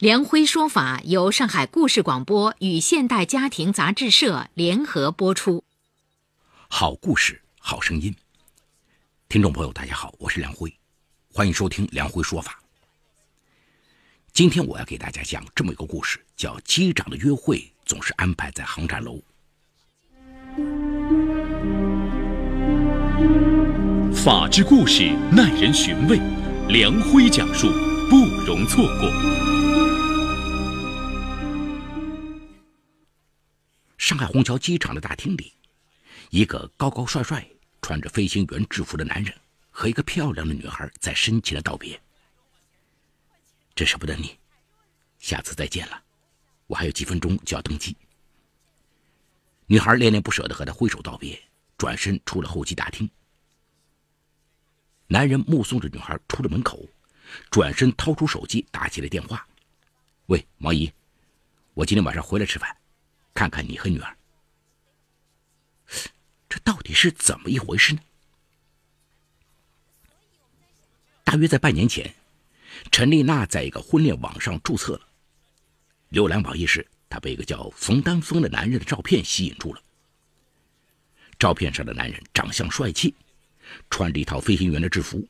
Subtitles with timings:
[0.00, 5.62] 梁辉说法由上海故事广播与现代家庭杂志社联合播出。
[6.70, 8.16] 好故事，好声音。
[9.28, 10.74] 听众朋友，大家好，我是梁辉，
[11.30, 12.62] 欢迎收听梁辉说法。
[14.32, 19.16] 今天我要给大家讲这么一个故事，叫《机长的约会总是安排在航站楼》。
[24.14, 26.18] 法治故事耐人寻味，
[26.70, 27.66] 梁辉讲述
[28.08, 29.59] 不容错过。
[34.00, 35.52] 上海虹桥机场的大厅里，
[36.30, 37.46] 一个高高帅帅、
[37.82, 39.32] 穿着飞行员制服的男人
[39.70, 42.00] 和一个漂亮的女孩在深情的道别。
[43.74, 44.38] 真舍不得你，
[45.18, 46.02] 下次再见了，
[46.66, 47.94] 我还有几分钟就要登机。
[49.66, 51.38] 女孩恋恋不舍的和他挥手道别，
[51.76, 53.08] 转身出了候机大厅。
[55.08, 56.88] 男人目送着女孩出了门口，
[57.50, 59.46] 转身掏出手机打起了电话
[60.26, 60.90] ：“喂，毛姨，
[61.74, 62.74] 我今天晚上回来吃饭。”
[63.40, 64.16] 看看你和女儿，
[66.46, 68.00] 这到底是怎么一回事呢？
[71.24, 72.14] 大约在半年前，
[72.92, 75.08] 陈丽娜在一个婚恋网上注册了。
[76.10, 79.80] 浏览网页时，她被一个叫冯丹峰的男人的照片吸引住了。
[81.38, 83.14] 照片上的男人长相帅气，
[83.88, 85.26] 穿着一套飞行员的制服，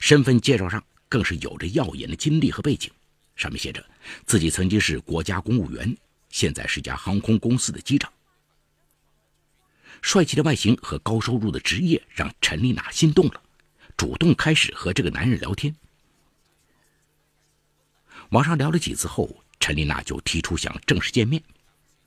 [0.00, 2.92] 身份介绍上更是有着耀眼的经历和背景，
[3.36, 3.88] 上面写着
[4.26, 5.96] 自己曾经是国家公务员。
[6.30, 8.10] 现在是家航空公司的机长，
[10.00, 13.42] 帅气的外形和高收入的职业让陈丽娜心动了，
[13.96, 15.74] 主动开始和这个男人聊天。
[18.30, 21.42] 网上聊了几次后，陈丽娜就提出想正式见面，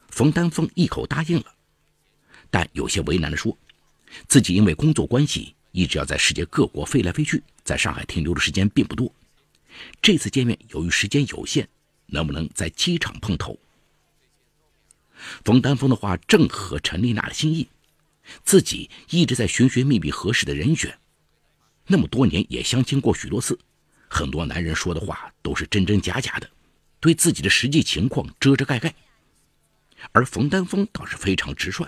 [0.08, 1.54] 冯丹峰一口答应了，
[2.50, 3.58] 但有些为难的说，
[4.28, 9.14] 自己因为工作关系一直要在世界各国飞来飞去，在上海停留的时间并不多，
[10.02, 11.68] 这次见面由于时间有限，
[12.06, 13.60] 能不能在机场碰头？
[15.44, 17.68] 冯丹峰的话正合陈丽娜的心意，
[18.44, 20.98] 自己一直在寻寻觅觅合适的人选，
[21.88, 23.60] 那么多年也相亲过许多次，
[24.08, 26.50] 很多男人说的话都是真真假假的，
[27.00, 28.94] 对自己的实际情况遮遮盖盖，
[30.12, 31.86] 而冯丹峰倒是非常直率，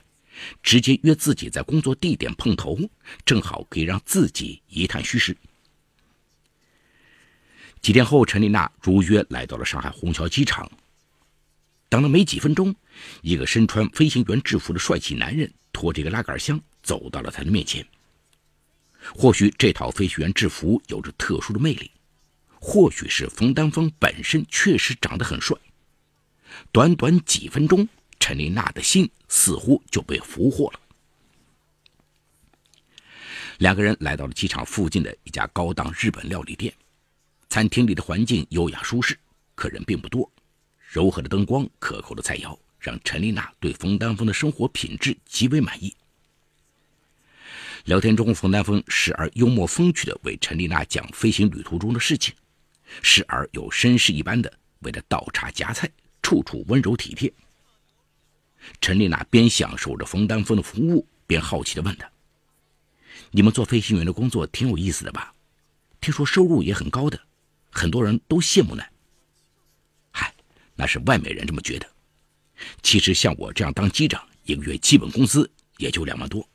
[0.62, 2.78] 直接约自己在工作地点碰头，
[3.25, 5.35] 正好可以让自己一探虚实。
[7.81, 10.69] 几天后，陈丽娜如约来到了上海虹桥机场。
[11.90, 12.75] 等了没几分钟，
[13.22, 17.85] 一个身穿飞行员制服的帅气男人拖着一个拉杆箱走到了他的面前。
[19.13, 21.91] 或许这套飞行员制服有着特殊的魅力，
[22.59, 25.56] 或许是冯丹峰本身确实长得很帅。
[26.72, 27.88] 短短几分钟，
[28.19, 30.79] 陈丽娜的心似乎就被俘获了。
[33.59, 36.73] 两个人来到了机场附近的一家高档日本料理店，
[37.47, 39.17] 餐厅里的环境优雅舒适，
[39.53, 40.29] 客人并不多。
[40.95, 45.94] 柔和的灯光、可口的菜肴，让陈丽娜对冯丹峰的生活品质极为满意。
[47.83, 52.34] 聊天中，冯丹峰时而幽默风趣地为陈丽娜讲飞行旅途中的事情，
[53.01, 54.50] 时而又绅士一般的
[54.84, 55.91] 为她倒茶夹菜，
[56.22, 57.34] 处处温柔体贴。
[58.79, 62.09] 陈丽娜边享受着冯丹峰的服务，边好奇地问他
[63.31, 65.34] ：“你们做飞行员的工作挺有意思的吧？
[66.00, 67.19] 听说收入也很高的，
[67.69, 68.84] 很多人都羡慕呢。”
[70.75, 71.90] 那是外面人这么觉得，
[72.81, 76.47] 其实像我这样当机长，一个月基本工资也就两万多。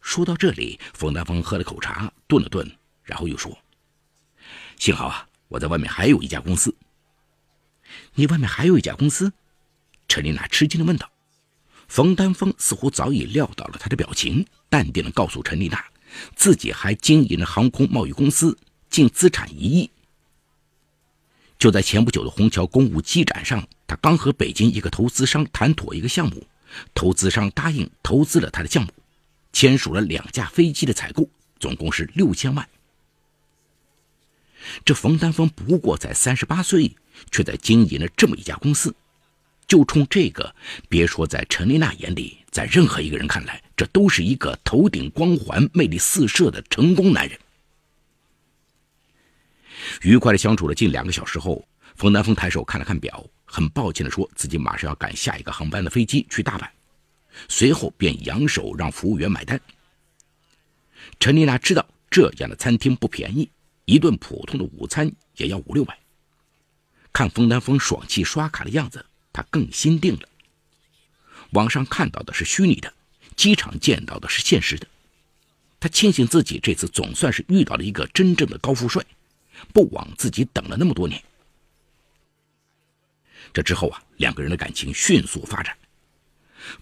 [0.00, 2.70] 说到这里，冯丹峰喝了口茶，顿了顿，
[3.02, 3.58] 然后又说
[4.78, 6.74] ：“幸好啊，我在外面还有一家公司。”
[8.14, 9.32] 你外面还有一家公司？
[10.08, 11.10] 陈丽娜吃惊的问道。
[11.88, 15.84] 冯丹峰似乎早已料到了她的表情，淡定的告诉陈丽娜，
[16.36, 18.56] 自己还经营着航空贸易公司，
[18.88, 19.90] 净资产一亿。
[21.58, 26.46] 就在前不久的虹桥公务机展上，他刚和北京一个投资商谈妥一个项目，
[26.94, 28.92] 投资商答应投资了他的项目，
[29.52, 31.28] 签署了两架飞机的采购，
[31.58, 32.68] 总共是六千万。
[34.84, 36.94] 这冯丹峰不过才三十八岁，
[37.30, 38.94] 却在经营了这么一家公司，
[39.66, 40.54] 就冲这个，
[40.88, 47.36] 别说在陈丽娜眼里，在任何一个人看来，这都是一个头顶光环、魅力四射的成功男人。
[50.02, 56.68] 愉快的相处了近两个小时后，冯南峰抬手看了看表，很抱歉地说自己马上要赶下一个航班的飞机去大阪，
[57.48, 59.60] 随后便扬手让服务员买单。
[61.20, 63.50] 陈丽娜知道这样的餐厅不便宜，
[63.84, 65.98] 一顿普通的午餐也要五六百。
[67.12, 70.28] 看冯丹峰爽气刷卡的样子，她更心定了。
[71.50, 72.92] 网上看到的是虚拟的，
[73.34, 74.86] 机场见到的是现实的。
[75.80, 79.02] 她庆幸自己这次总算是遇到了一个真正的高富帅，
[79.72, 81.22] 不枉自己等了那么多年。
[83.52, 85.76] 这之后啊，两个人的感情迅速发展。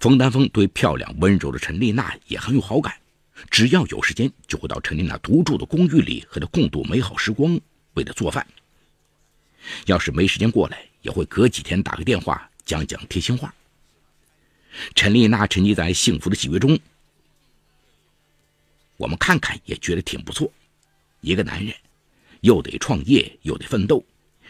[0.01, 2.97] 冯丹峰对漂亮温柔的陈丽娜也很有好感，
[3.51, 7.61] 只要有时间就会到陈丽娜独住的公寓里和她共度美好时光，
[7.95, 8.45] 为她做饭。
[9.85, 13.55] 要是没时间过来，也会隔几天打个电话讲讲贴心话。
[14.95, 16.79] 陈丽娜沉浸在幸福的喜悦中，
[18.97, 20.51] 我们看看也觉得挺不错。
[21.21, 21.75] 一个男人，
[22.41, 24.05] 又得创业，又得奋斗。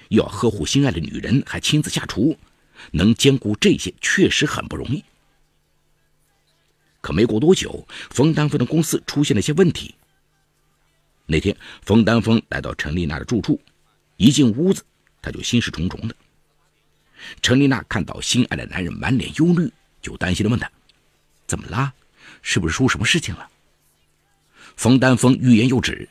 [0.09, 2.39] 又要呵护心爱的女人，还亲自下厨，
[2.93, 5.05] 能兼顾这些确实很不容易。
[7.01, 9.95] 可没过多久，冯丹峰的公司出现了一些问题。
[11.27, 13.61] 那天，冯丹峰来到陈丽娜的住处，
[14.17, 14.85] 一进屋子，
[15.21, 16.15] 他就心事重重的。
[17.43, 20.71] 陈丽娜看到心爱的男人满脸忧虑，就担心的问他
[21.49, 21.93] ：“怎么啦？
[22.43, 23.51] 是不是出什么事情了？”
[24.77, 26.09] 冯丹峰欲言又止，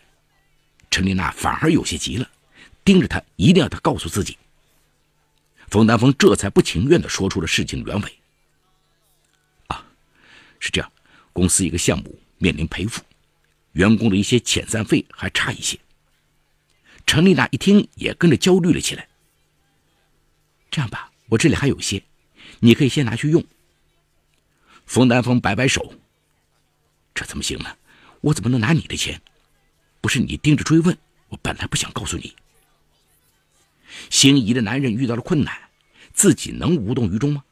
[0.95, 2.29] 陈丽娜反而有些急了。
[2.85, 4.37] 盯着他，一定要他告诉自己。
[5.67, 8.19] 冯丹峰这才不情愿地说出了事情原委。
[9.67, 9.85] 啊，
[10.57, 10.89] 是这样，
[11.33, 13.01] 公司一个项目面临赔付，
[13.73, 15.77] 员工的一些遣散费还差一些。
[17.05, 19.05] 陈丽娜一听，也跟着焦虑了起来。
[20.71, 22.01] 这样吧，我这里还有些，
[22.61, 23.43] 你可以先拿去用。
[24.85, 25.93] 冯丹峰摆摆手
[27.13, 27.75] ：“这怎么行呢？
[28.21, 29.21] 我怎么能拿你的钱？
[30.05, 30.95] 不是你盯着追问，
[31.29, 32.35] 我本来不想告诉你。”
[34.11, 35.57] 心仪的男人遇到了困难，
[36.13, 37.43] 自己能无动于衷吗？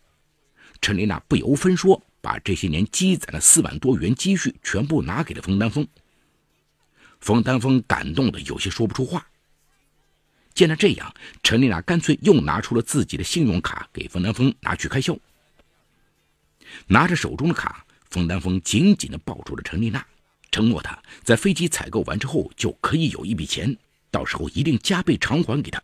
[0.79, 5.87] 陈丽娜不由分说，把这些年积攒的四万多元积蓄全部拿给了冯丹峰。
[7.19, 9.25] 冯丹峰感动的有些说不出话。
[10.53, 11.11] 见他这样，
[11.41, 15.17] 陈丽娜干脆又拿出了自己的信用卡给冯丹峰拿去开销。
[16.85, 20.05] 拿着手中的卡，冯丹峰紧紧地抱住了陈丽娜，
[20.53, 23.75] 承诺他在飞机采购完之后就可以有一笔钱，
[24.11, 25.81] 到时候一定加倍偿还给他。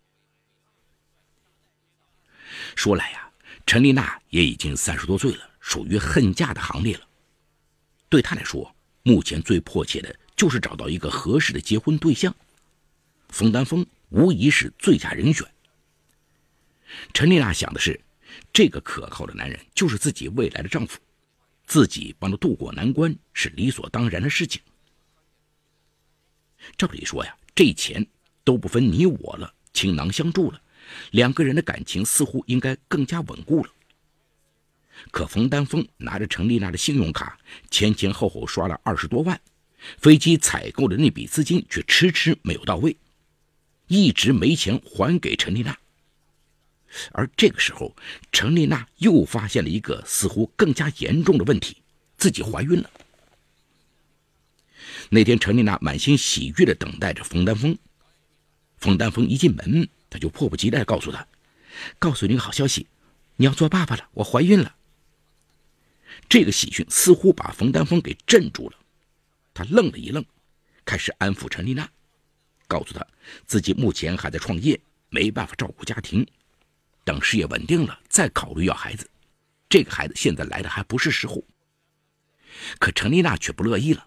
[2.76, 3.28] 说来呀，
[3.66, 7.00] 陈丽娜也已经三十多岁了，属于恨嫁的行列了。
[8.08, 8.72] 对她来说，
[9.02, 12.32] 目前最迫切的就是找到一个合适的结婚对象。
[13.30, 15.44] 冯丹峰无疑是最佳人选。
[17.12, 18.00] 陈丽娜想的是，
[18.52, 21.00] 这个可靠的男人就是自己未来的丈夫，
[21.70, 24.60] 自己帮他渡过难关是理所当然的事情。
[26.76, 28.04] 照理说呀，这钱
[28.42, 30.60] 都不分你我了，倾囊相助了。
[31.12, 33.70] 两个人的感情似乎应该更加稳固了。
[35.12, 37.38] 可冯丹峰拿着陈丽娜的信用卡，
[37.70, 39.40] 前前后后刷了二十多万，
[39.96, 42.96] 飞机采购的那笔资金却迟迟没有到位，
[43.86, 45.78] 一直没钱还给陈丽娜。
[47.12, 47.94] 而这个时候，
[48.32, 51.82] 陈丽娜又发现了一个似乎更加严重的问题：
[52.16, 52.90] 自己怀孕了。
[55.08, 57.76] 那天，陈丽娜满心喜悦地等待着冯丹峰。
[58.76, 59.88] 冯丹峰一进门。
[60.12, 61.24] 他就迫不及待告诉他
[62.00, 62.88] ：“告诉你个好消息，
[63.36, 64.74] 你要做爸爸了，我怀孕了。”
[66.28, 68.76] 这个喜讯似乎把冯丹峰给镇住了，
[69.54, 70.24] 他愣了一愣，
[70.84, 71.88] 开始安抚陈丽娜，
[72.66, 73.06] 告诉她
[73.46, 76.26] 自己目前还在创业，没办法照顾家庭，
[77.10, 79.10] 等事业稳定了再考虑要孩子。
[79.68, 81.42] 这个孩子现在来的还不是时候。
[82.78, 84.06] 可陈丽娜却不乐意了：“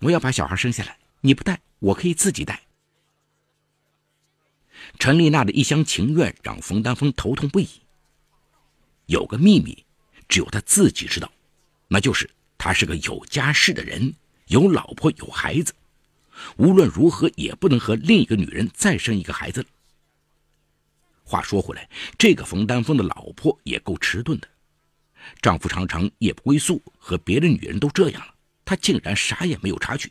[0.00, 2.62] 我要把小孩生下来，你不带，我可以自己带。”
[4.98, 7.68] 陈丽娜的一厢情愿让冯丹峰头痛不已。
[9.04, 9.84] 有个秘密，
[10.26, 11.30] 只有他自己知道，
[11.88, 14.14] 那就是他是个有家室的人，
[14.46, 15.74] 有老婆有孩子，
[16.56, 19.66] 无论如何也不能和另一个女人再生一个孩子了。
[21.24, 21.88] 话说回来，
[22.18, 24.48] 这个冯丹峰的老婆也够迟钝的，
[25.40, 30.10] 丈夫常常夜不归宿，和别的女人都这样了，她竟然啥也没有察觉。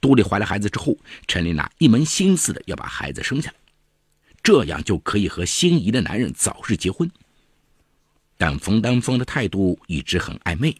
[0.00, 3.56] 肚里怀了孩子之后，陈丽娜一门心思的要把孩子生下来，
[4.42, 7.10] 这样就可以和心仪的男人早日结婚。
[8.36, 10.74] 但冯丹峰的态度一直很暧昧，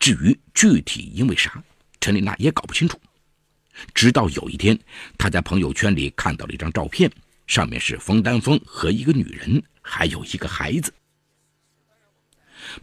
[0.00, 1.62] 至于具体因为啥，
[2.00, 2.98] 陈丽娜也搞不清楚。
[3.94, 4.76] 直到有一天，
[5.18, 7.12] 她在朋友圈里看到了一张照片，
[7.48, 10.92] 上面是冯丹峰和一个女人，还有一个孩子。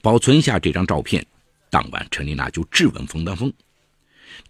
[0.02, 1.26] 保存下这张照片，
[1.70, 3.54] 当晚陈丽娜就质问冯丹峰：“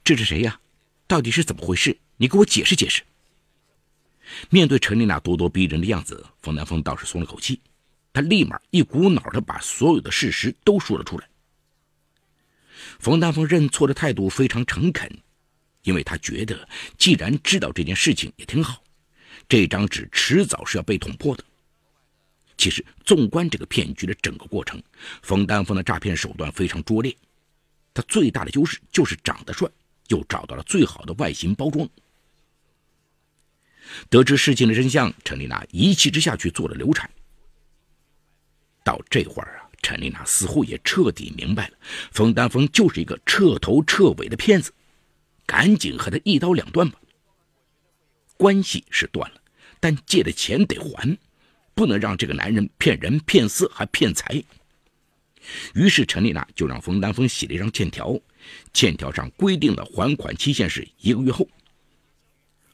[0.06, 0.58] 这是谁呀？”
[1.06, 1.96] 到底是怎么回事？
[2.16, 3.04] 你给我解释解释。
[4.50, 7.62] 面对陈丽娜咄咄逼人的样子，冯丹峰倒是松了口气，
[8.14, 11.28] 他立马一股脑的把所有的事实都说了出来。
[13.00, 15.12] 冯丹峰认错的态度非常诚恳，
[15.84, 16.68] 因为他觉得
[16.98, 18.82] 既然知道这件事情也挺好，
[19.48, 21.44] 这张纸迟早是要被捅破的。
[22.58, 24.82] 其实，纵观这个骗局的整个过程，
[25.22, 27.16] 冯丹峰的诈骗手段非常拙劣。
[27.94, 29.70] 他最大的优势就是长得帅，
[30.08, 31.88] 又找到了最好的外形包装。
[34.10, 37.10] 得知事情的真相，陈丽娜一气之下去做了流产。
[38.84, 41.78] 到这会儿啊，陈丽娜似乎也彻底明白了，
[42.12, 44.74] 冯丹峰就是一个彻头彻尾的骗子，
[45.46, 47.00] 赶紧和他一刀两断吧。
[48.38, 49.42] 关系是断了，
[49.80, 51.18] 但借的钱得还。
[51.74, 54.42] 不能让这个男人骗人、骗色还骗财。
[55.74, 58.18] 于是陈丽娜就让冯丹峰写了一张欠条，
[58.72, 61.46] 欠条上规定的还款期限是一个月后。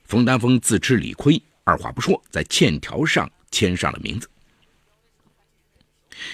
[0.03, 4.29] 冯丹峰自知理亏，二话不说，在欠条上签上了名字。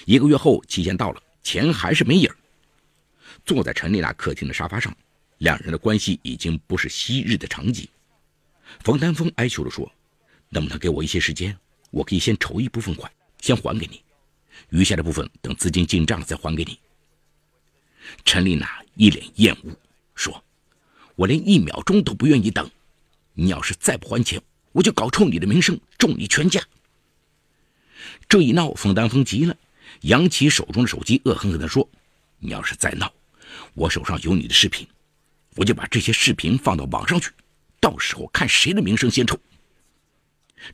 [0.04, 2.30] 一个月后，期限到了，钱还是没影
[3.46, 4.94] 坐在陈丽娜客厅的沙发上，
[5.38, 7.88] 两人的关系已经不是昔日的场景。
[8.84, 9.90] 冯丹峰哀求着说
[10.50, 11.56] ：“能不能给我一些时间？”
[11.90, 13.10] 我可以先筹一部分款，
[13.40, 14.02] 先还给你，
[14.68, 16.78] 余下的部分等资金进账再还给你。
[18.26, 19.74] 陈丽娜一脸厌恶
[20.14, 20.44] 说
[21.16, 22.70] ：“我连一秒钟都不愿意等，
[23.32, 24.38] 你要是再不还钱，
[24.72, 26.62] 我就搞臭你的名声，重你全家。”
[28.28, 29.56] 这一闹，冯丹峰急了，
[30.02, 31.88] 扬起手中的手机，恶狠狠地说
[32.38, 33.10] ：“你要是再闹，
[33.72, 34.86] 我手上有你的视频，
[35.56, 37.30] 我就把这些视频放到网上去，
[37.80, 39.38] 到时候看谁的名声先臭。”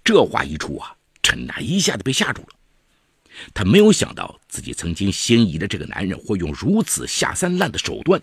[0.03, 0.97] 这话一出啊！
[1.23, 2.49] 陈娜一下子被吓住了，
[3.55, 8.21] 她没有想到自己曾经心仪的这个男人会用如此下三滥的手段，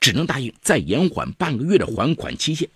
[0.00, 2.68] 只能答应再延缓半个月的还款期限。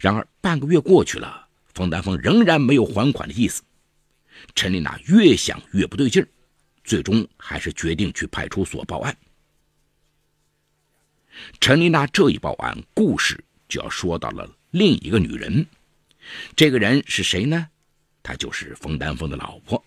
[0.00, 3.62] 然而半个月过去了，冯丹峰仍然没有还款的意思。
[4.54, 6.28] 陈丽娜越想越不对劲儿，
[6.84, 9.16] 最终还是决定去派出所报案。
[11.60, 15.66] 陈丽娜这一报案，故事就要说到了另一个女人。
[16.54, 17.68] 这个人是谁呢？
[18.22, 19.84] 她就是冯丹峰的老婆。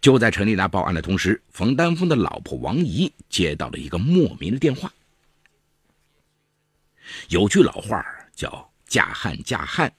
[0.00, 4.92] 就在陈丽娜报案的同时，冯丹峰的老婆王姨接到了一个莫名的电话。
[7.28, 8.04] 有句老话
[8.34, 9.92] 叫“嫁汉嫁汉，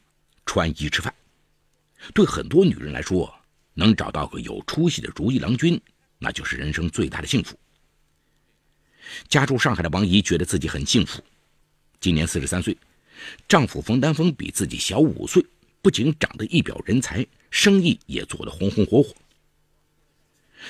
[0.46, 1.14] 穿衣吃饭”。
[2.14, 3.34] 对很多女人来说，
[3.74, 5.80] 能找到个有出息的如意郎君，
[6.18, 7.58] 那就是人生最大的幸福。
[9.28, 11.24] 家住上海的王姨觉得自己很幸福，
[12.00, 12.78] 今年四十三岁。
[13.48, 15.46] 丈夫冯丹峰比自己小五岁，
[15.82, 19.16] 不仅长得一表人才，生意也做得红红火火。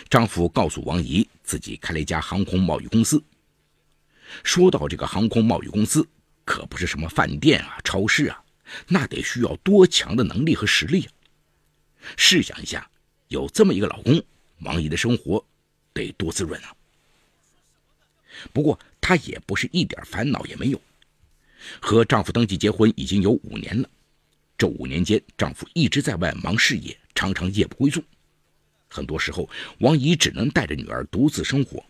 [0.09, 3.21] 丈夫告诉王姨，自己开了一家航空贸易公司。
[4.43, 6.07] 说到这个航空贸易公司，
[6.43, 8.43] 可不是什么饭店啊、超市啊，
[8.87, 11.09] 那得需要多强的能力和实力啊！
[12.17, 12.89] 试想一下，
[13.29, 14.21] 有这么一个老公，
[14.59, 15.43] 王姨的生活
[15.93, 16.75] 得多滋润啊！
[18.53, 20.81] 不过她也不是一点烦恼也没有。
[21.81, 23.89] 和丈夫登记结婚已经有五年了，
[24.57, 28.03] 这五年间，丈夫一直在外忙事业，常常夜不归宿。
[28.87, 29.49] 很多时候，
[29.79, 31.83] 王姨只能带着女儿独自生活。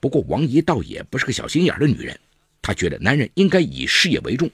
[0.00, 2.18] 不过，王姨倒也不是个小心眼的女人，
[2.60, 4.50] 她觉得男人应该以事业为重。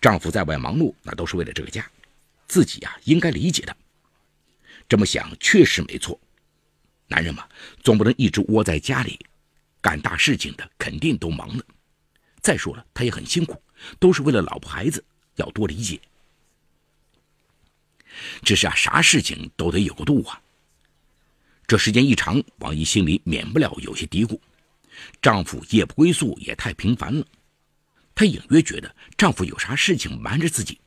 [0.00, 1.88] 丈夫在外忙碌，那都是为了这个家，
[2.48, 3.76] 自己呀应该理解的。
[4.88, 6.18] 这么想确实没错，
[7.06, 7.46] 男人嘛，
[7.82, 9.20] 总不能一直窝在家里，
[9.88, 11.64] 干大事情的肯定都忙呢。
[12.42, 13.58] 再说了，他也很辛苦，
[13.98, 15.02] 都是为了老婆孩子，
[15.36, 15.98] 要多理解。
[18.42, 20.38] 只是啊，啥事情都得有个度啊。
[21.66, 24.38] 这时间一长，王姨心里免不了有些嘀咕：
[25.22, 27.26] 丈夫夜不归宿也太频繁了。
[28.14, 30.78] 她隐约觉得丈夫有啥事情瞒着自己，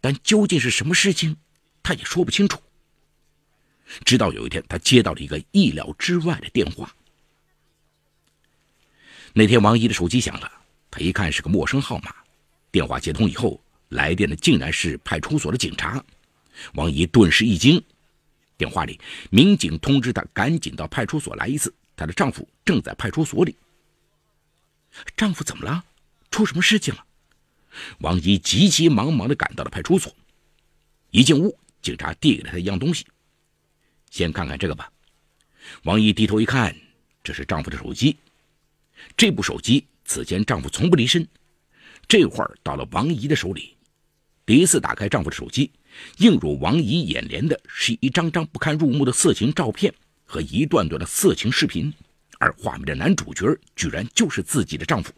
[0.00, 1.36] 但究竟是什么事情，
[1.82, 2.62] 她也说不清楚。
[4.04, 6.94] 直到有一天，她接到了一个意料之外的电话。
[9.38, 10.50] 那天，王姨的手机响了，
[10.90, 12.14] 她一看是个陌生号码，
[12.70, 16.02] 电话接通以后，来电的竟然是派出所的警察。
[16.72, 17.78] 王姨顿时一惊，
[18.56, 23.54] 电话里民警通知她赶紧到派出所来一次，她的丈夫正在派出所里。
[25.14, 25.84] 丈夫怎么了？
[26.30, 27.04] 出什么事情了？
[27.98, 30.16] 王姨急急忙忙地赶到了派出所，
[31.10, 33.04] 一进屋，警察递给了她一样东西，
[34.10, 34.90] 先看看这个吧。
[35.82, 36.74] 王姨低头一看，
[37.22, 38.16] 这是丈夫的手机。
[39.16, 41.26] 这部手机此前丈夫从不离身，
[42.06, 43.76] 这会儿到了王姨的手里。
[44.44, 45.70] 第一次打开丈夫的手机，
[46.18, 49.92] 映入王姨眼帘的是一张张不堪入目的色情照片
[50.24, 51.92] 和一段段的色情视频，
[52.38, 55.12] 而画面的男主角居然就是自己的丈夫。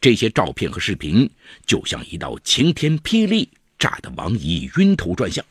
[0.00, 1.30] 这些照片和视频
[1.66, 5.44] 就像一道晴天霹雳，炸得王姨晕头转向，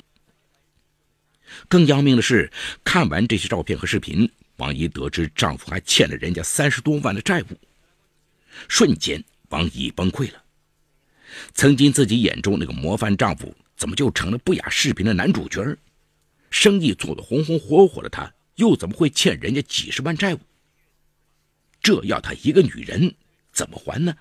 [1.67, 2.51] 更要命的是，
[2.83, 4.29] 看完这些照片和视频，
[4.59, 7.57] 王姨得知丈夫还欠了人家三十多万的债务，
[8.67, 10.43] 瞬间王姨崩溃了。
[11.53, 15.77] 曾经自己眼中那个模范丈夫，怎么就成了不雅视频的男主角？
[16.51, 20.39] 生意做得红红火火的他，又怎么会欠人家几十万债务？
[21.81, 23.15] 这要她一个女人
[23.53, 24.13] 怎么还呢？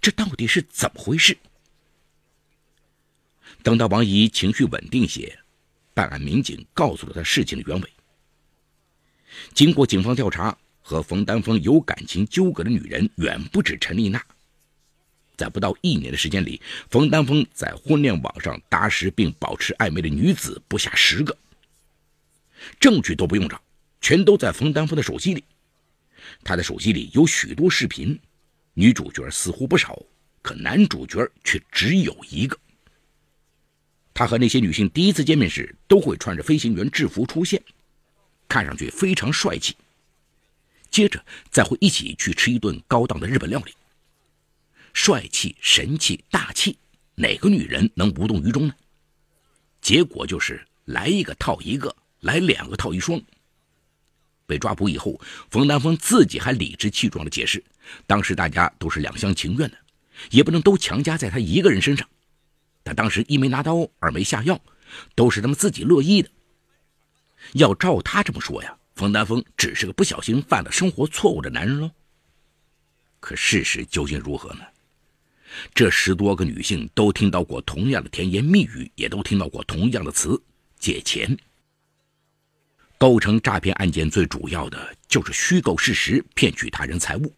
[0.00, 1.36] 这到底是怎么回事？
[3.62, 5.36] 等到王姨情绪稳定些，
[5.92, 7.90] 办案民警告诉了她事情的原委。
[9.54, 14.22] 经过警方调查，和冯丹峰有感情纠葛的女人远不止陈丽娜。
[15.36, 16.60] 在不到一年的时间里，
[16.90, 21.36] 冯丹峰在婚恋网上搭识并保持暧昧的女子不下十个。
[22.78, 23.60] 证据都不用找，
[24.00, 25.42] 全都在冯丹峰的手机里。
[26.44, 28.16] 他的手机里有许多视频，
[28.74, 30.00] 女主角似乎不少，
[30.42, 32.56] 可男主角却只有一个。
[34.14, 37.60] 他和那些女性第一次见面时，都会穿着飞行员制服出现，
[38.52, 39.74] 看上去非常帅气。
[40.90, 43.72] 接着再会一起去吃一顿高档的日本料理。
[44.92, 46.76] 帅气、神气、大气，
[47.14, 48.74] 哪个女人能无动于衷呢？
[49.80, 53.18] 结果就是来一个套一个，来两个套一双。
[54.44, 55.18] 被抓捕以后，
[55.48, 57.64] 冯丹峰自己还理直气壮地解释，
[58.06, 59.78] 当时大家都是两厢情愿的，
[60.30, 62.06] 也不能都强加在他一个人身上。
[62.84, 64.60] 他当时一没拿刀，二没下药，
[65.14, 66.28] 都是他们自己乐意的。
[67.52, 71.90] 要照他这么说呀，冯丹峰只是个不小心犯了生活错误的男人喽。
[73.20, 74.60] 可事实究竟如何呢？
[75.74, 80.40] 这十多个女性都听到过同样的甜言蜜语，也都听到过同样的词——
[80.80, 81.36] 借钱。
[82.96, 87.32] 构成诈骗案件最主要的就是虚构事实，骗取他人财物。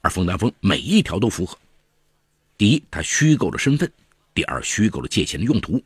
[0.00, 1.58] 而冯丹峰每一条都符合。
[2.56, 3.88] 第一，他虚构了身份；
[4.32, 5.82] 第二，虚构了借钱的用途；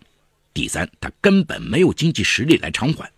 [0.54, 3.10] 第三，他根本没有经济实力来偿还。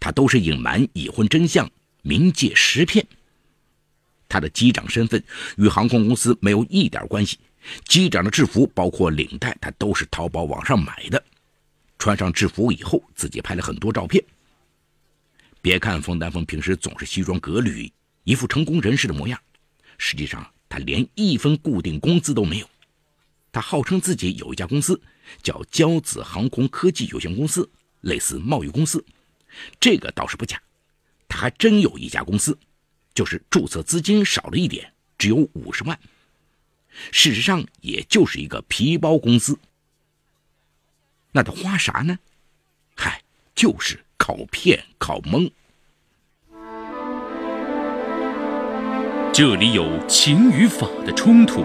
[0.00, 1.70] 他都是隐瞒已婚真相，
[2.02, 3.06] 明借实骗。
[4.28, 5.22] 他的机长身份
[5.56, 7.38] 与航空公司没有一点关系，
[7.86, 11.22] 机长的制服包括领带，他都是淘宝网上买的。
[11.98, 14.22] 穿上制服以后，自己拍了很多照片。
[15.62, 17.92] 别看冯丹峰平时总是西装革履，
[18.24, 19.38] 一副成功人士的模样，
[19.98, 20.44] 实际上。
[20.66, 22.68] 他连一分固定工资都没有，
[23.54, 25.00] 他号称自己有一家公司，
[25.40, 29.02] 叫骄子航空科技有限公司，类似贸易公司，
[29.78, 30.60] 这个倒是不假。
[31.28, 32.58] 他还真有一家公司，
[33.14, 35.96] 就是注册资金少了一点，只有五十万。
[37.12, 39.56] 事实上，也就是一个皮包公司。
[41.30, 42.18] 那他花啥呢？
[42.96, 43.22] 嗨，
[43.54, 45.48] 就是靠骗、靠蒙。
[49.32, 51.64] 这里有情与法的冲突，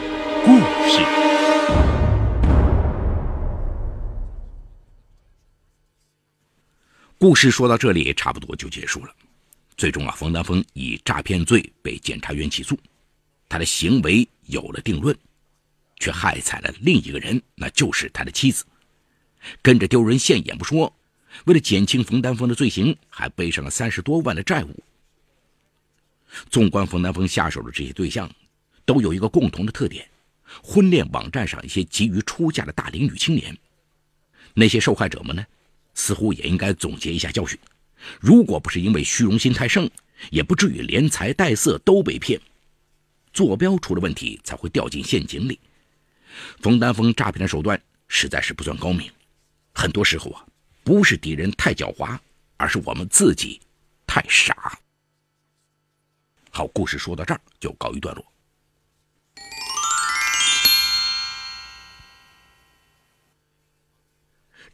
[7.21, 9.15] 故事说到这里差不多就结束了。
[9.77, 12.75] 最终啊，冯丹峰以诈骗罪被检察院起诉，
[13.47, 15.15] 他的行为有了定论，
[15.99, 18.65] 却害惨了另一个人，那就是他的妻子，
[19.61, 20.91] 跟着丢人现眼不说，
[21.45, 24.83] 为了减轻冯丹峰的罪行，还背上了三十多万的债务。
[26.49, 28.27] 纵观冯丹峰下手的这些对象。
[28.83, 30.09] 都有一个共同的特点：
[30.63, 33.55] 婚恋网站上一些急于出嫁的大龄女青年。
[34.55, 35.45] 那些受害者们呢，
[36.01, 37.55] 似乎也应该总结一下教训。
[38.19, 39.87] 如果不是因为虚荣心太盛，
[40.31, 42.41] 也不至于连财带色都被骗。
[43.31, 45.59] 坐标出了问题，才会掉进陷阱里。
[46.59, 49.11] 冯丹峰诈骗的手段实在是不算高明。
[49.75, 50.43] 很多时候啊，
[50.83, 52.17] 不是敌人太狡猾，
[52.57, 53.61] 而是我们自己
[54.07, 54.79] 太傻。
[56.49, 58.25] 好，故事说到这儿就告一段落。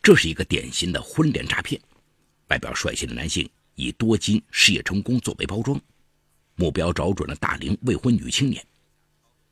[0.07, 1.77] 这是一个典型的婚恋诈骗，
[2.47, 5.77] 外表帅气的男性以多金、事业成功作为包装，
[6.55, 8.65] 目标找准了大龄未婚女青年，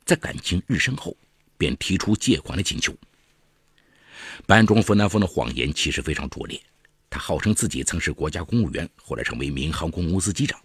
[0.05, 1.13] 在感情日深后，
[1.57, 2.95] 便提出借款的请求。
[4.47, 6.57] 班中冯南峰的谎言其实非常拙劣，
[7.09, 10.57] 他号称自己曾是国家公务员，后来成为一名航空公司机长，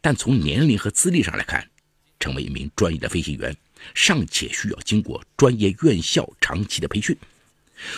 [0.00, 1.70] 但从年龄和资历上来看，
[2.18, 3.54] 成为一名专业的飞行员
[3.94, 7.14] 尚且需要经过专业院校长期的培训。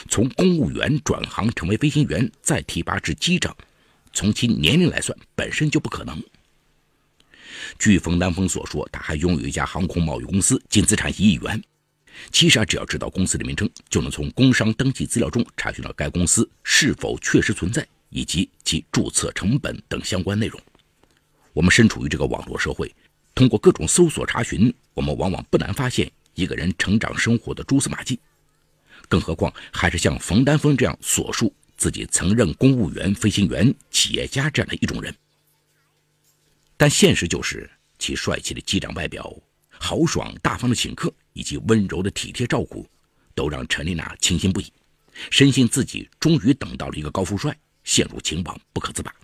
[0.09, 3.57] 从公务员转行成为飞行员，再提拔至机长，
[4.13, 6.23] 从其年龄来算，本身就不可能。
[7.79, 11.63] 据冯丹峰所说，他还拥有一家航空贸易公司，净资产一亿元。
[12.33, 20.61] 其实啊，只要知道公司的名称，就能从工商登记资料中查询到该公司是否确实存在，以及其注册成本等相关内容。
[21.53, 22.93] 我们身处于这个网络社会，
[23.35, 28.19] 通过各种搜索查询，我们往往不难发现一个人成长生活的蛛丝马迹。
[29.09, 35.15] 更何况还是像冯丹峰这样所述自己曾任公务员、飞行员、企业家这样的一种人。
[36.77, 39.35] 但现实就是，其帅气的机长外表、
[39.69, 42.89] 豪爽大方的请客以及温柔的体贴照顾，
[43.35, 44.73] 都让陈丽娜倾心不已，
[45.31, 49.15] 深信自己终于等到了一个高富帅，陷入情网不可自拔。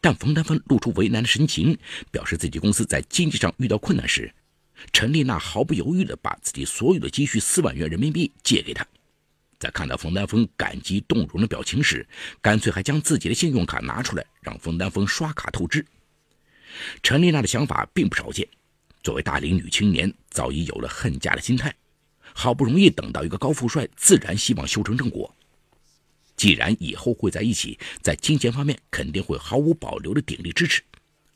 [0.00, 1.78] 但冯丹峰露出为难的神情，
[2.10, 4.32] 表示自己公司在经济上遇到困难时，
[4.92, 8.86] 陈丽娜毫不犹豫地把自己所有的积蓄四万元人民币借给他。
[9.58, 12.04] 在看到冯丹峰感激动容的表情时，
[12.40, 15.86] 干脆还将自己的信用卡拿出来，让冯丹峰刷卡透支。
[17.02, 18.48] 陈丽娜的想法并不少见，
[19.04, 21.72] 作为大龄女青年，早已有了恨嫁的心态。
[22.34, 25.32] 好不容易等到一个高富帅，自然希望修成正果。
[26.34, 30.82] 既然以后会在一起，在金钱方面肯定会毫无保留的鼎力支持，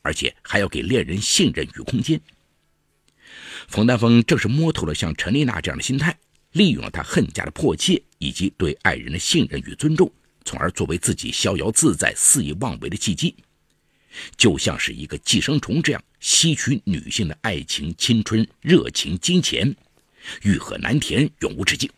[0.03, 2.21] 而且还要给恋人信任与空间。
[3.69, 6.17] 冯丹峰正是摸透了像陈丽娜这样的心态，
[6.53, 10.11] 利用了她恨嫁的迫切以及对爱人的信任与尊重，
[10.45, 13.35] 从而作为自己逍遥自在、肆意妄为的契机。
[14.37, 19.77] 就像是一个寄生虫这样吸取女性的爱情、青春、热情、金钱，
[20.43, 21.91] 欲壑难填，永无止境。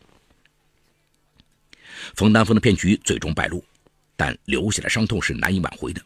[2.15, 3.63] 冯丹峰的骗局最终败露，
[4.17, 6.01] 但留下的伤痛是难以挽回的。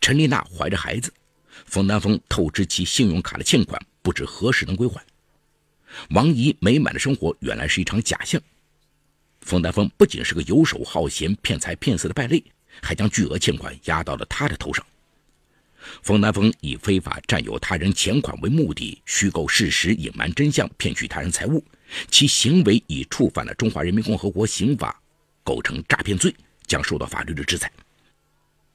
[0.00, 1.12] 陈丽娜怀着孩子，
[1.66, 5.04] 冯丹峰透支其信用卡的欠款，不知何时能归还。
[6.12, 8.40] 王姨美满的生活原来是一场假象。
[9.42, 12.42] 冯丹峰不仅是个游手好闲、骗财骗色的败类，
[12.80, 14.82] 还将巨额欠款压到了他的头上。
[16.02, 21.62] 冯南峰以非法占有他人钱款为目的，虚构事实、隐瞒真相、骗取他人财物，
[22.10, 24.98] 其行为已触犯了《中华人民共和国刑法》，
[25.44, 26.34] 构成诈骗罪，
[26.66, 27.70] 将受到法律的制裁。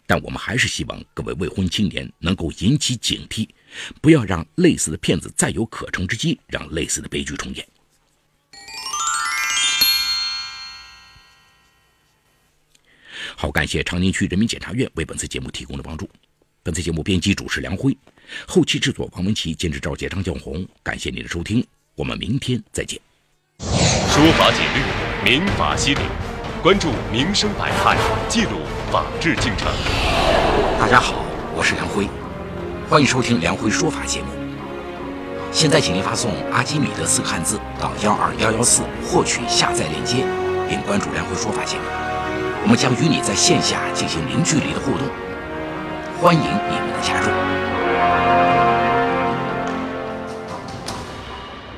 [0.05, 3.49] 但我们还是希望各位未婚青年能够引起警惕，
[4.01, 7.67] 不要让类似的骗子再有可乘之机，让类似的悲剧重演。
[13.35, 16.09] 好，感谢长宁区人民检察院为本次节目提供的帮助。
[16.61, 17.97] 本次节目编辑主持梁辉，
[18.47, 20.65] 后期制作王文琪，监制赵杰、张建红。
[20.81, 22.99] 感谢您的收听，我们明天再见。
[23.59, 26.01] 说法解律，民法析理，
[26.61, 27.97] 关注民生百态，
[28.29, 29.67] 记录法治进程。
[30.79, 32.07] 大家好，我是梁辉，
[32.93, 34.27] 欢迎收听梁辉说法节目。
[35.51, 40.23] 现在，请您发送“阿基米德”四个汉字到幺二幺幺四，获取下载链接，
[40.69, 41.83] 并关注梁辉说法节目。
[42.61, 45.07] 我们将与你在线下进行零距离的互动。
[46.21, 47.62] 欢迎你们的加入。